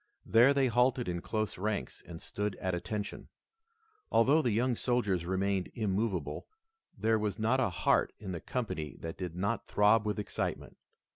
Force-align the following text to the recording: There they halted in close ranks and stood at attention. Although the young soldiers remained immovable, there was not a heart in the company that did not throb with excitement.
There 0.25 0.51
they 0.51 0.65
halted 0.65 1.07
in 1.07 1.21
close 1.21 1.59
ranks 1.59 2.01
and 2.07 2.19
stood 2.19 2.55
at 2.55 2.73
attention. 2.73 3.27
Although 4.11 4.41
the 4.41 4.49
young 4.49 4.75
soldiers 4.75 5.27
remained 5.27 5.69
immovable, 5.75 6.47
there 6.97 7.19
was 7.19 7.37
not 7.37 7.59
a 7.59 7.69
heart 7.69 8.11
in 8.17 8.31
the 8.31 8.41
company 8.41 8.95
that 9.01 9.15
did 9.17 9.35
not 9.35 9.67
throb 9.67 10.07
with 10.07 10.17
excitement. 10.17 10.77